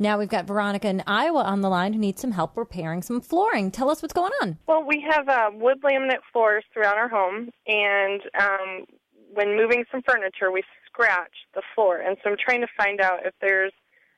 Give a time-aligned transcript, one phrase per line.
[0.00, 3.20] Now we've got Veronica in Iowa on the line who needs some help repairing some
[3.20, 3.70] flooring.
[3.70, 4.56] Tell us what's going on.
[4.66, 8.86] Well, we have uh, wood laminate floors throughout our home, and um,
[9.34, 11.98] when moving some furniture, we scratch the floor.
[11.98, 13.72] And so I'm trying to find out if there's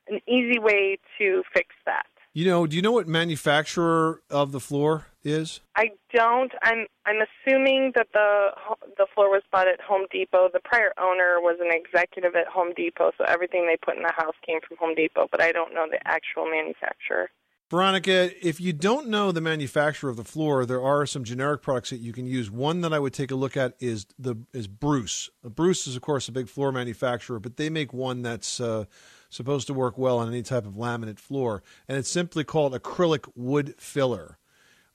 [0.07, 2.07] an easy way to fix that.
[2.33, 5.61] You know, do you know what manufacturer of the floor is?
[5.77, 6.53] I don't.
[6.63, 8.51] I'm I'm assuming that the
[8.97, 10.49] the floor was bought at Home Depot.
[10.53, 14.13] The prior owner was an executive at Home Depot, so everything they put in the
[14.13, 17.31] house came from Home Depot, but I don't know the actual manufacturer.
[17.73, 21.89] Veronica, if you don't know the manufacturer of the floor, there are some generic products
[21.89, 22.51] that you can use.
[22.51, 25.31] One that I would take a look at is the is Bruce.
[25.43, 28.85] Bruce is of course a big floor manufacturer, but they make one that's uh,
[29.31, 33.27] supposed to work well on any type of laminate floor, and it's simply called acrylic
[33.35, 34.37] wood filler.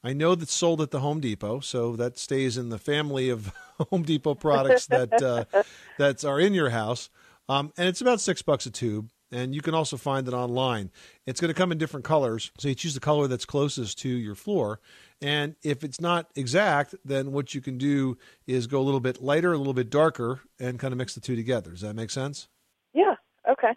[0.04, 3.52] I know that's sold at the Home Depot, so that stays in the family of
[3.90, 5.46] Home Depot products that uh,
[5.98, 7.10] that are in your house,
[7.50, 10.92] um, and it's about six bucks a tube and you can also find it online.
[11.26, 14.10] It's going to come in different colors, so you choose the color that's closest to
[14.10, 14.80] your floor.
[15.22, 19.22] And if it's not exact, then what you can do is go a little bit
[19.22, 21.72] lighter, a little bit darker, and kind of mix the two together.
[21.72, 22.48] Does that make sense?
[22.94, 23.16] Yeah.
[23.50, 23.74] Okay.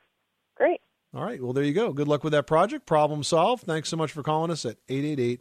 [0.57, 0.81] Great.
[1.15, 1.43] All right.
[1.43, 1.93] Well, there you go.
[1.93, 2.87] Good luck with that project.
[2.87, 3.65] Problem solved.
[3.65, 5.41] Thanks so much for calling us at 888